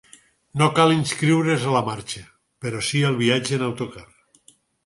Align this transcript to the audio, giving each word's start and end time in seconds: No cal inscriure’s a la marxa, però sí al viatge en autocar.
No 0.61 0.69
cal 0.79 0.93
inscriure’s 0.93 1.67
a 1.67 1.75
la 1.77 1.83
marxa, 1.91 2.23
però 2.65 2.83
sí 2.91 3.05
al 3.11 3.21
viatge 3.23 3.57
en 3.59 3.67
autocar. 3.71 4.07